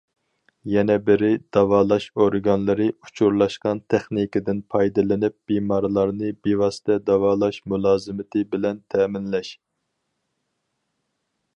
[0.75, 1.27] يەنە بىرى،
[1.57, 9.53] داۋالاش ئورگانلىرى ئۇچۇرلاشقان تېخنىكىدىن پايدىلىنىپ بىمارلارنى بىۋاسىتە داۋالاش مۇلازىمىتى بىلەن تەمىنلەش.